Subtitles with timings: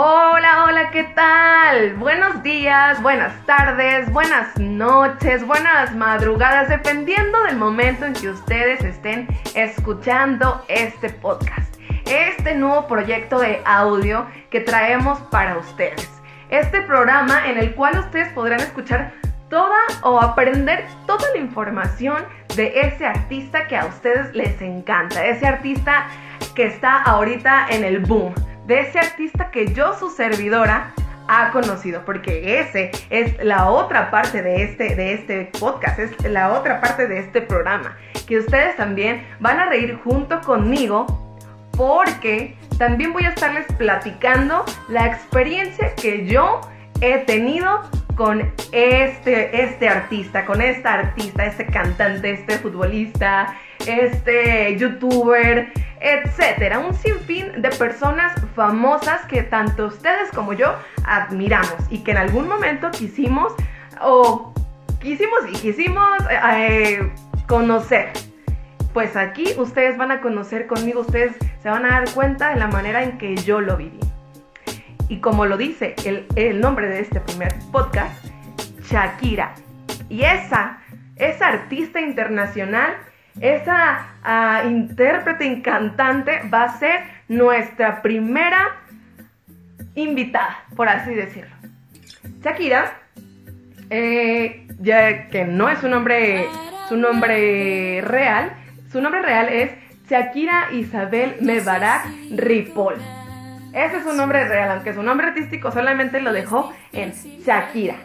[0.00, 1.94] Hola, hola, ¿qué tal?
[1.94, 9.26] Buenos días, buenas tardes, buenas noches, buenas madrugadas, dependiendo del momento en que ustedes estén
[9.56, 11.74] escuchando este podcast.
[12.06, 16.08] Este nuevo proyecto de audio que traemos para ustedes.
[16.48, 19.12] Este programa en el cual ustedes podrán escuchar
[19.50, 25.48] toda o aprender toda la información de ese artista que a ustedes les encanta, ese
[25.48, 26.06] artista
[26.54, 28.32] que está ahorita en el boom
[28.68, 30.92] de ese artista que yo, su servidora,
[31.26, 36.52] ha conocido, porque ese es la otra parte de este, de este podcast, es la
[36.52, 37.96] otra parte de este programa,
[38.26, 41.06] que ustedes también van a reír junto conmigo,
[41.76, 46.60] porque también voy a estarles platicando la experiencia que yo
[47.00, 47.82] he tenido
[48.16, 53.54] con este, este artista, con esta artista, este cantante, este futbolista,
[53.86, 56.78] este youtuber, etcétera.
[56.78, 60.74] Un sinfín de personas famosas que tanto ustedes como yo
[61.04, 63.52] admiramos y que en algún momento quisimos
[64.00, 64.52] o
[65.00, 67.10] quisimos y quisimos eh,
[67.46, 68.10] conocer.
[68.92, 72.68] Pues aquí ustedes van a conocer conmigo, ustedes se van a dar cuenta de la
[72.68, 74.00] manera en que yo lo viví.
[75.08, 78.24] Y como lo dice el, el nombre de este primer podcast,
[78.90, 79.54] Shakira.
[80.08, 80.78] Y esa,
[81.16, 82.96] esa artista internacional
[83.40, 88.76] esa ah, intérprete y cantante va a ser nuestra primera
[89.94, 91.54] invitada, por así decirlo.
[92.42, 92.92] Shakira,
[93.90, 96.46] eh, ya que no es su nombre,
[96.88, 98.52] su nombre real,
[98.90, 99.72] su nombre real es
[100.08, 102.96] Shakira Isabel Mebarak Ripoll.
[103.72, 107.96] Ese es su nombre real, aunque su nombre artístico solamente lo dejó en Shakira.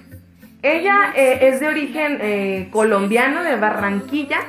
[0.62, 4.40] Ella eh, es de origen eh, colombiano, de Barranquilla,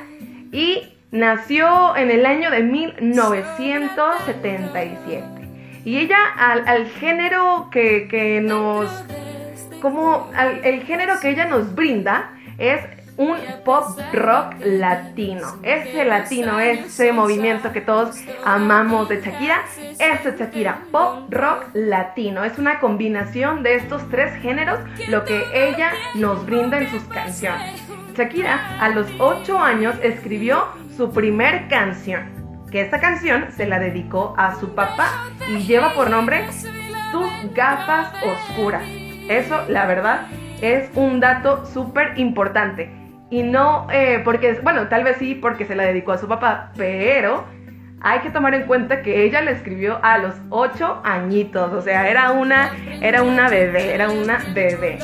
[0.55, 5.25] y nació en el año de 1977.
[5.85, 8.89] Y ella al, género que, nos...
[9.83, 10.31] Como
[10.63, 12.81] el género que ella nos brinda es
[13.17, 15.59] un pop rock latino.
[15.63, 19.63] Ese latino, ese movimiento que todos amamos de Shakira,
[19.98, 22.43] es de Shakira, pop rock latino.
[22.45, 27.83] Es una combinación de estos tres géneros lo que ella nos brinda en sus canciones.
[28.14, 34.35] Shakira a los 8 años escribió su primer canción, que esta canción se la dedicó
[34.39, 36.47] a su papá y lleva por nombre
[37.13, 38.83] Tus gafas oscuras.
[39.29, 40.27] Eso, la verdad,
[40.61, 42.91] es un dato súper importante.
[43.30, 46.73] Y no eh, porque, bueno, tal vez sí porque se la dedicó a su papá,
[46.77, 47.45] pero
[48.01, 52.08] hay que tomar en cuenta que ella le escribió a los 8 añitos, o sea,
[52.08, 52.70] era una,
[53.01, 54.98] era una bebé, era una bebé.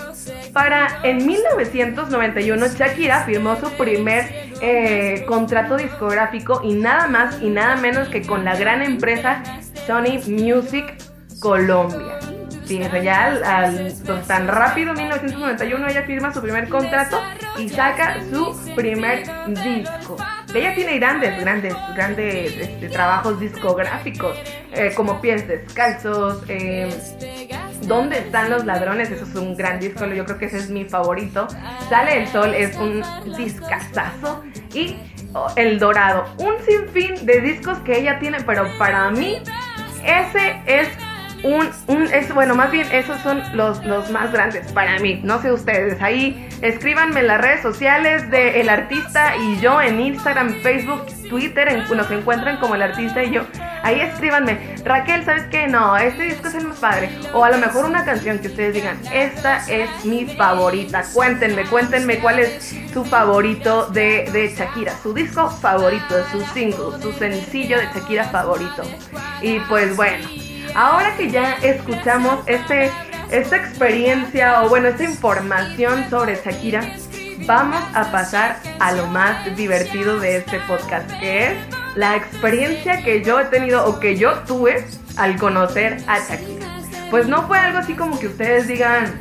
[0.52, 7.76] Para en 1991 Shakira firmó su primer eh, contrato discográfico y nada más y nada
[7.76, 9.42] menos que con la gran empresa
[9.86, 10.94] Sony Music
[11.40, 12.18] Colombia.
[12.70, 13.92] Fíjense, ya al,
[14.28, 17.20] tan rápido, 1991, ella firma su primer contrato
[17.58, 20.16] y saca su primer disco.
[20.54, 24.36] Ella tiene grandes, grandes, grandes este, trabajos discográficos,
[24.72, 26.88] eh, como Pies Descalzos, eh,
[27.82, 29.10] ¿Dónde están los ladrones?
[29.10, 31.48] Eso es un gran disco, yo creo que ese es mi favorito.
[31.88, 33.02] Sale el sol, es un
[33.36, 34.42] discazazo.
[34.74, 34.96] Y
[35.32, 39.42] oh, El Dorado, un sinfín de discos que ella tiene, pero para mí
[40.04, 40.88] ese es
[41.42, 45.40] un, un es, bueno, más bien esos son los, los más grandes para mí, no
[45.40, 50.54] sé ustedes, ahí escríbanme en las redes sociales de El Artista y yo en Instagram,
[50.62, 53.42] Facebook, Twitter, en, nos encuentran como El Artista y yo,
[53.82, 55.66] ahí escríbanme, Raquel, ¿sabes qué?
[55.66, 58.74] No, este disco es el más padre, o a lo mejor una canción que ustedes
[58.74, 65.12] digan, esta es mi favorita, cuéntenme, cuéntenme cuál es su favorito de, de Shakira, su
[65.14, 68.82] disco favorito, su single, su sencillo de Shakira favorito,
[69.42, 70.26] y pues bueno.
[70.74, 72.92] Ahora que ya escuchamos este,
[73.30, 76.94] esta experiencia o bueno, esta información sobre Shakira,
[77.46, 83.22] vamos a pasar a lo más divertido de este podcast, que es la experiencia que
[83.22, 84.84] yo he tenido o que yo tuve
[85.16, 86.66] al conocer a Shakira.
[87.10, 89.20] Pues no fue algo así como que ustedes digan,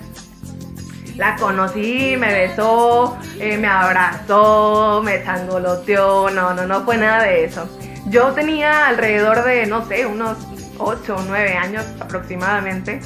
[1.15, 7.45] la conocí, me besó, eh, me abrazó, me sangoloteó, no, no, no fue nada de
[7.45, 7.67] eso.
[8.07, 10.37] Yo tenía alrededor de, no sé, unos
[10.77, 13.01] 8 o 9 años aproximadamente.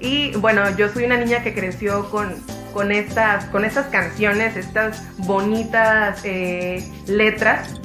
[0.00, 2.34] Y bueno, yo soy una niña que creció con,
[2.72, 7.80] con, estas, con estas canciones, estas bonitas eh, letras,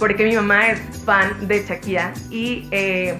[0.00, 3.16] porque mi mamá es fan de Shakira y eh,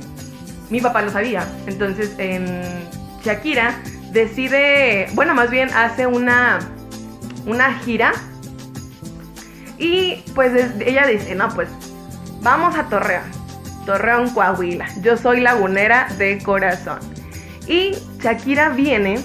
[0.70, 1.46] mi papá lo sabía.
[1.68, 2.64] Entonces, en
[3.22, 3.80] Shakira
[4.10, 6.58] decide, bueno, más bien hace una,
[7.46, 8.12] una gira
[9.78, 11.68] y pues ella dice, no, pues
[12.42, 13.40] vamos a Torreón
[13.86, 14.86] Torreón, Coahuila.
[15.02, 16.98] Yo soy lagunera de corazón.
[17.66, 19.18] Y Shakira viene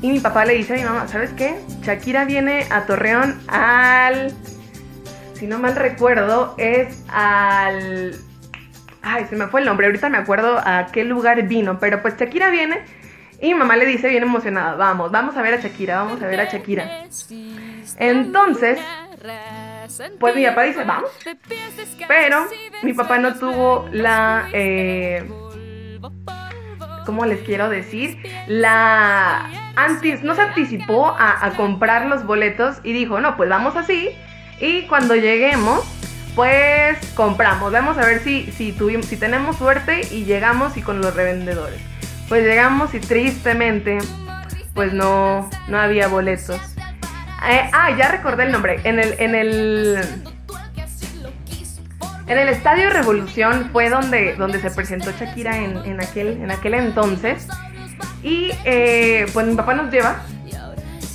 [0.00, 1.60] y mi papá le dice a mi mamá, ¿sabes qué?
[1.82, 4.32] Shakira viene a Torreón al...
[5.38, 8.12] Si no mal recuerdo, es al...
[9.02, 12.18] Ay, se me fue el nombre, ahorita me acuerdo a qué lugar vino, pero pues
[12.18, 12.80] Shakira viene
[13.40, 16.26] y mi mamá le dice bien emocionada, vamos, vamos a ver a Shakira, vamos a
[16.26, 17.04] ver a Shakira.
[17.98, 18.80] Entonces,
[20.18, 21.10] pues mi papá dice, vamos.
[22.08, 22.46] Pero
[22.82, 24.48] mi papá no tuvo la...
[24.52, 25.24] Eh,
[27.06, 28.20] ¿Cómo les quiero decir?
[28.48, 29.48] La...
[29.76, 34.10] Antes, no se anticipó a, a comprar los boletos y dijo, no, pues vamos así.
[34.60, 35.84] Y cuando lleguemos,
[36.34, 37.72] pues compramos.
[37.72, 41.80] Vamos a ver si, si, tuvimos, si tenemos suerte y llegamos y con los revendedores.
[42.28, 43.98] Pues llegamos y tristemente,
[44.74, 46.60] pues no, no había boletos.
[47.48, 48.80] Eh, ah, ya recordé el nombre.
[48.84, 49.98] En el, en el.
[52.26, 57.46] En el Estadio Revolución fue donde, donde se presentó Shakira en, aquel, en aquel entonces.
[58.22, 60.22] Y eh, pues mi papá nos lleva.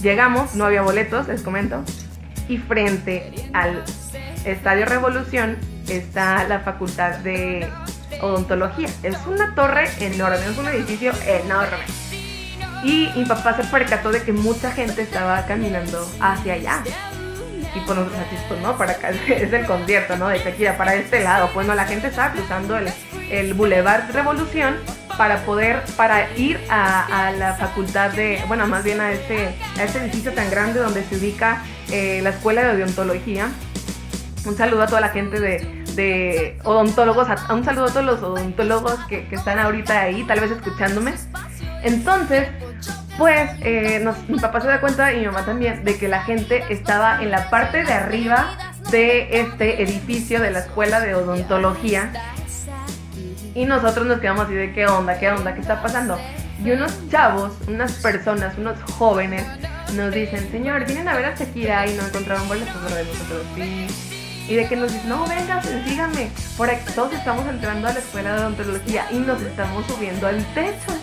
[0.02, 1.84] Llegamos, no había boletos, les comento.
[2.54, 3.84] Y frente al
[4.46, 5.58] Estadio Revolución
[5.90, 7.68] está la Facultad de
[8.22, 8.88] Odontología.
[9.02, 11.84] Es una torre enorme, es un edificio enorme.
[12.84, 16.84] Y mi papá se percató de que mucha gente estaba caminando hacia allá.
[17.76, 20.28] Y pues nosotros así, pues no, para acá es el concierto, ¿no?
[20.28, 21.50] De Shakira, para este lado.
[21.56, 22.88] Pues no, la gente estaba cruzando el,
[23.32, 24.76] el Boulevard Revolución
[25.18, 30.00] para poder, para ir a, la facultad de, bueno, más bien a este, a este
[30.00, 33.52] edificio tan grande donde se ubica eh, la escuela de odontología.
[34.48, 39.00] Un saludo a toda la gente de, odontólogos, a, un saludo a todos los odontólogos
[39.08, 41.14] que, están ahorita ahí, tal vez escuchándome.
[41.84, 42.48] Entonces,
[43.20, 46.64] pues eh, mi papá se da cuenta y mi mamá también de que la gente
[46.70, 48.58] estaba en la parte de arriba
[48.90, 52.12] de este edificio de la escuela de odontología
[53.54, 56.18] y nosotros nos quedamos así de qué onda, qué onda, qué está pasando.
[56.66, 59.46] Y unos chavos, unas personas, unos jóvenes
[59.96, 63.46] nos dicen, señor, vienen a ver a Shakira y no encontraron boletos de nosotros.
[63.56, 63.88] Sí.
[64.48, 66.30] Y de que nos dicen, no, venga, síganme.
[66.58, 70.44] Por aquí todos estamos entrando a la escuela de odontología y nos estamos subiendo al
[70.54, 70.98] techo.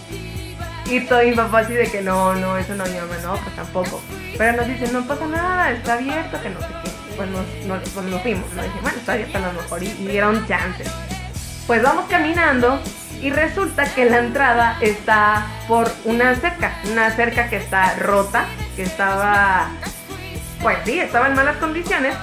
[0.86, 4.02] Y todo mi papá así de que no, no, eso no, mamá no, pues tampoco.
[4.36, 6.90] Pero nos dicen, no pasa nada, está abierto, que no sé qué.
[7.16, 10.06] Pues nos, nos, pues fuimos, nos dije, bueno, está abierto a lo mejor y, y
[10.08, 10.84] dieron chance.
[11.66, 12.80] Pues vamos caminando
[13.22, 18.46] y resulta que la entrada está por una cerca, una cerca que está rota,
[18.80, 19.68] que estaba,
[20.62, 22.14] pues sí, estaba en malas condiciones.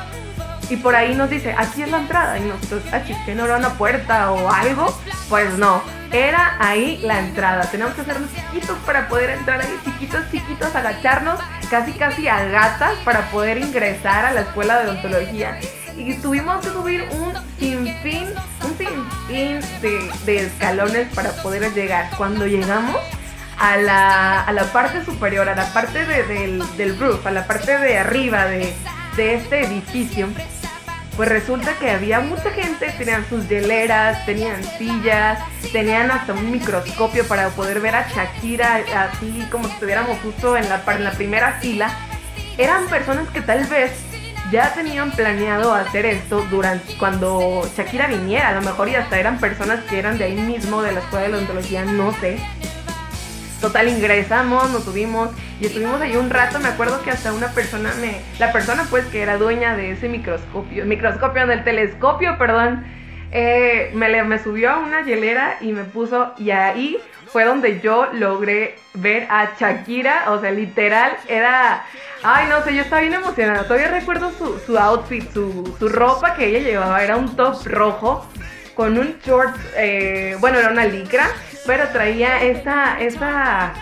[0.69, 2.39] Y por ahí nos dice, aquí es la entrada.
[2.39, 4.99] Y nosotros, aquí que no era una puerta o algo.
[5.29, 7.69] Pues no, era ahí la entrada.
[7.69, 11.39] Tenemos que hacernos chiquitos para poder entrar ahí, chiquitos, chiquitos, agacharnos
[11.69, 15.59] casi, casi a gatas para poder ingresar a la escuela de odontología.
[15.95, 18.29] Y tuvimos que subir un sinfín,
[18.63, 22.09] un sinfín de, de escalones para poder llegar.
[22.17, 22.97] Cuando llegamos
[23.59, 27.77] a la, a la parte superior, a la parte del, del roof, a la parte
[27.77, 28.73] de arriba de,
[29.15, 30.27] de este edificio,
[31.15, 35.39] pues resulta que había mucha gente, tenían sus hieleras, tenían sillas,
[35.71, 40.69] tenían hasta un microscopio para poder ver a Shakira así como si estuviéramos justo en
[40.69, 41.89] la, en la primera fila.
[42.59, 43.91] Eran personas que tal vez
[44.51, 49.39] ya tenían planeado hacer esto durante cuando Shakira viniera, a lo mejor y hasta eran
[49.39, 52.37] personas que eran de ahí mismo, de la escuela de la odontología, no sé.
[53.61, 56.59] Total, ingresamos, nos subimos y estuvimos ahí un rato.
[56.59, 58.21] Me acuerdo que hasta una persona me.
[58.37, 62.85] La persona, pues, que era dueña de ese microscopio, microscopio, del telescopio, perdón,
[63.31, 66.33] eh, me, me subió a una hielera y me puso.
[66.37, 66.97] Y ahí
[67.27, 70.31] fue donde yo logré ver a Shakira.
[70.31, 71.83] O sea, literal, era.
[72.21, 73.63] Ay, no sé, yo estaba bien emocionada.
[73.63, 77.03] Todavía recuerdo su, su outfit, su, su ropa que ella llevaba.
[77.03, 78.27] Era un top rojo
[78.77, 79.57] con un short.
[79.75, 81.29] Eh, bueno, era una licra
[81.67, 83.73] pero traía esta, esta,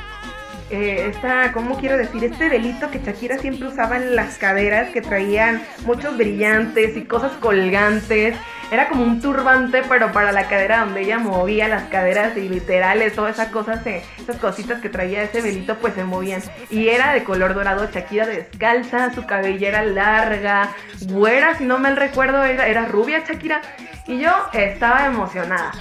[0.72, 2.24] eh, esta, ¿cómo quiero decir?
[2.24, 7.32] Este delito que Shakira siempre usaba en las caderas, que traían muchos brillantes y cosas
[7.34, 8.36] colgantes.
[8.72, 13.14] Era como un turbante, pero para la cadera donde ella movía las caderas y literales,
[13.14, 16.42] todas esas cosas, esas cositas que traía ese velito, pues se movían.
[16.72, 20.72] Y era de color dorado, Shakira descalza, su cabellera larga,
[21.02, 23.62] güera, si no me recuerdo, era, era rubia Shakira.
[24.08, 25.72] Y yo estaba emocionada.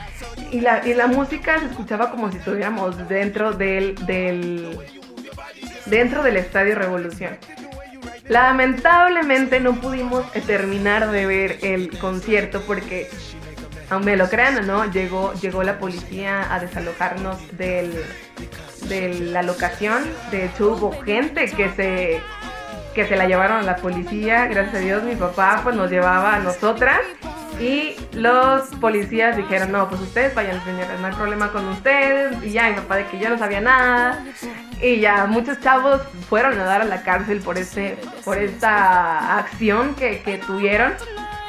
[0.51, 4.79] Y la, y la música se escuchaba como si estuviéramos dentro del, del,
[5.87, 7.37] dentro del Estadio Revolución.
[8.29, 13.11] Lamentablemente no pudimos terminar de ver el concierto porque,
[13.91, 17.93] aunque lo crean o no, llegó, llegó la policía a desalojarnos del,
[18.89, 20.03] de la locación.
[20.31, 22.23] De hecho hubo gente que se,
[22.95, 24.47] que se la llevaron a la policía.
[24.47, 27.01] Gracias a Dios mi papá pues nos llevaba a nosotras
[27.61, 32.43] Y los policías dijeron, no, pues ustedes vayan, señores, no hay problema con ustedes.
[32.43, 34.25] Y ya, mi papá de que yo no sabía nada.
[34.81, 39.95] Y ya, muchos chavos fueron a dar a la cárcel por, este, por esta acción
[39.95, 40.95] que, que tuvieron.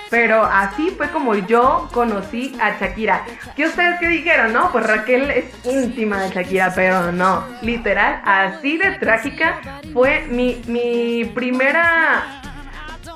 [0.10, 3.26] Pero así fue como yo conocí a Shakira.
[3.56, 4.54] ¿Qué ustedes qué dijeron?
[4.54, 7.44] No, pues Raquel es íntima de Shakira, pero no.
[7.62, 9.60] Literal, así de trágica
[9.94, 12.42] fue mi, mi primera.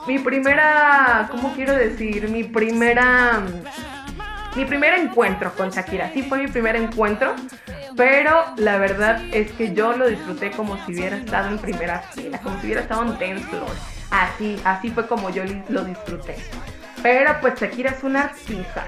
[0.10, 1.28] Mi primera.
[1.30, 2.28] ¿Cómo quiero decir?
[2.30, 3.44] Mi primera.
[4.56, 6.10] Mi primer encuentro con Shakira.
[6.12, 7.36] Sí fue mi primer encuentro.
[7.96, 12.40] Pero la verdad es que yo lo disfruté como si hubiera estado en primera fila,
[12.40, 13.56] como si hubiera estado en dance.
[14.10, 16.38] Así, así fue como yo lo disfruté.
[17.04, 18.88] Pero pues Shakira es una artista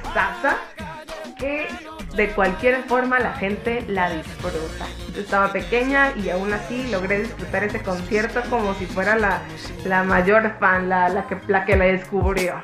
[1.37, 1.67] que
[2.15, 4.85] de cualquier forma la gente la disfruta.
[5.13, 10.57] Yo estaba pequeña y aún así logré disfrutar ese concierto como si fuera la, mayor
[10.59, 12.63] fan, la, que, la que la descubrió.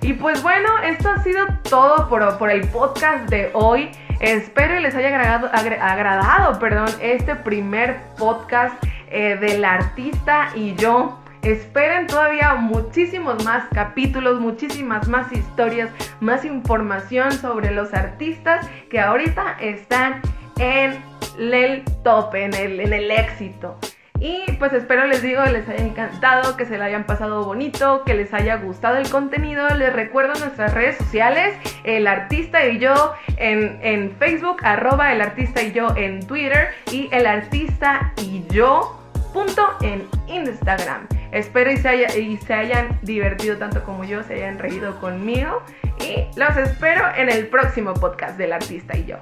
[0.00, 3.90] Y pues bueno, esto ha sido todo por, por el podcast de hoy.
[4.20, 8.74] Espero y les haya agradado, agradado perdón, este primer podcast
[9.10, 11.18] eh, del artista y yo.
[11.42, 15.90] Esperen todavía muchísimos más capítulos, muchísimas más historias,
[16.20, 20.20] más información sobre los artistas que ahorita están
[20.58, 21.02] en
[21.38, 23.78] el top, en el, en el éxito.
[24.20, 28.14] Y pues espero les digo, les haya encantado, que se la hayan pasado bonito, que
[28.14, 29.68] les haya gustado el contenido.
[29.76, 31.54] Les recuerdo nuestras redes sociales,
[31.84, 37.08] el artista y yo en, en Facebook, arroba el artista y yo en Twitter y
[37.12, 39.00] el artista y yo
[39.32, 41.06] punto en Instagram.
[41.32, 45.62] Espero y se, hayan divertido tanto como yo, se hayan reído conmigo.
[46.00, 49.18] Y los espero en el próximo podcast del artista y yo.